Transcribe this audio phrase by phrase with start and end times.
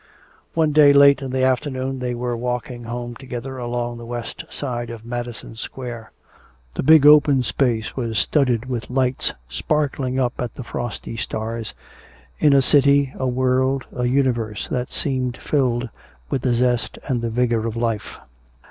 [0.55, 4.89] One day late in the afternoon they were walking home together along the west side
[4.89, 6.09] of Madison Square.
[6.73, 11.75] The big open space was studded with lights sparkling up at the frosty stars,
[12.39, 15.87] in a city, a world, a universe that seemed filled
[16.31, 18.17] with the zest and the vigor of life.